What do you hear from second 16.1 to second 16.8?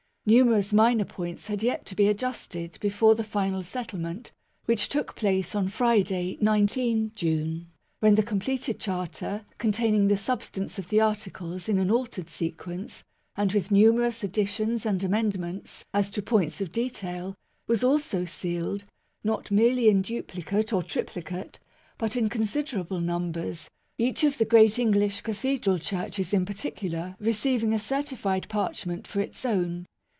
to points of